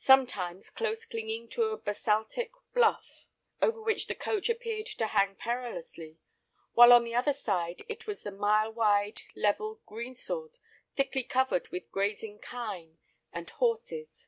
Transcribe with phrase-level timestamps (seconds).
[0.00, 3.26] Sometimes close clinging to a basaltic bluff,
[3.62, 6.18] over which the coach appeared to hang perilously,
[6.72, 10.58] while on the other side was the mile wide, level greensward,
[10.96, 12.98] thickly covered with grazing kine
[13.32, 14.26] and horses.